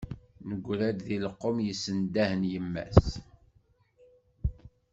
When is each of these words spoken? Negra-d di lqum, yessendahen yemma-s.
Negra-d 0.49 0.97
di 1.07 1.17
lqum, 1.25 1.57
yessendahen 1.67 2.41
yemma-s. 2.51 3.03